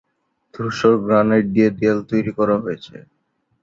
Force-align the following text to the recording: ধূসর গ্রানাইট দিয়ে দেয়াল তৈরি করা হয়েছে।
ধূসর 0.53 0.93
গ্রানাইট 1.03 1.45
দিয়ে 1.55 1.69
দেয়াল 1.77 1.99
তৈরি 2.09 2.31
করা 2.37 2.55
হয়েছে। 2.63 2.95